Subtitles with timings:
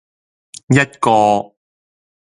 [0.73, 1.53] 一個